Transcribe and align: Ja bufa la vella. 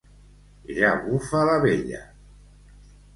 Ja 0.77 0.93
bufa 1.03 1.41
la 1.49 1.57
vella. 1.65 2.01